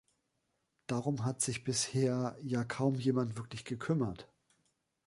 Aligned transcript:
Darum 0.87 1.25
hat 1.25 1.41
sich 1.41 1.63
bisher 1.63 2.35
ja 2.41 2.63
kaum 2.63 2.95
jemand 2.95 3.37
wirklich 3.37 3.65
gekümmert. 3.65 4.27